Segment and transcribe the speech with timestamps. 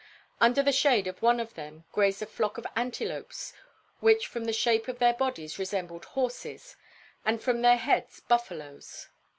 [0.39, 3.53] Under the shade of one of them grazed a flock of antelopes
[3.99, 6.75] which from the shape of their bodies resembled horses,
[7.23, 9.09] and from their heads buffaloes.